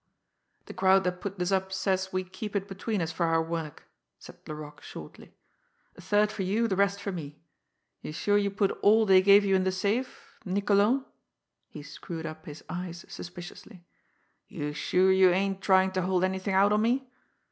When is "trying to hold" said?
15.61-16.23